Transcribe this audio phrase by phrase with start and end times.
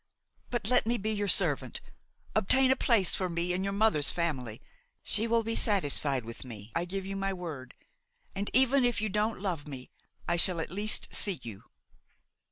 [0.49, 1.79] But let me be your servant.
[2.33, 4.59] Obtain a place for me in your mother's family.
[5.03, 7.75] She will be satisfied with me, I give you my word;
[8.33, 9.91] and, even if you don't love me,
[10.27, 11.65] I shall at least see you."